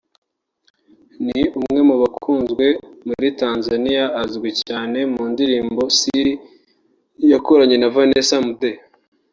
[1.25, 2.65] ni umwe mu bakunzwe
[3.07, 6.33] muri Tanzania azwi cyane mu ndirimbo “Siri”
[7.31, 8.79] yakoranye na Vanessa Mdee